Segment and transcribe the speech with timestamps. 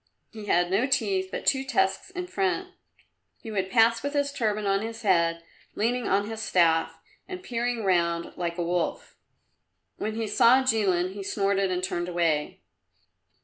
[0.31, 2.69] He had no teeth, but two tusks in front.
[3.37, 5.43] He would pass with his turban on his head,
[5.75, 9.15] leaning on his staff, and peering round like a wolf.
[9.97, 12.61] When he saw Jilin he snorted and turned away.